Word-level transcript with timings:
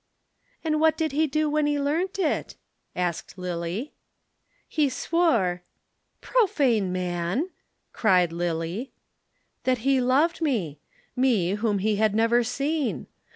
"And 0.63 0.81
what 0.81 0.97
did 0.97 1.11
he 1.11 1.27
do 1.27 1.47
when 1.47 1.67
he 1.67 1.79
learnt 1.79 2.17
it?" 2.17 2.55
asked 2.95 3.37
Lillie. 3.37 3.93
"He 4.67 4.89
swore" 4.89 5.61
"Profane 6.21 6.91
man!" 6.91 7.51
cried 7.93 8.31
Lillie. 8.31 8.91
"That 9.63 9.77
he 9.85 10.01
loved 10.01 10.41
me 10.41 10.79
me 11.15 11.51
whom 11.53 11.77
he 11.77 11.97
had 11.97 12.15
never 12.15 12.43
seen. 12.43 13.05